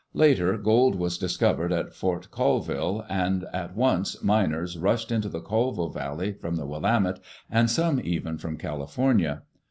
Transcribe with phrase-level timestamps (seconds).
[0.15, 5.89] Later gold was discovered at Fort Colville, and at once miners rushed into the Colville
[5.89, 7.19] Valley from the Willamette
[7.51, 9.43] and some even from California.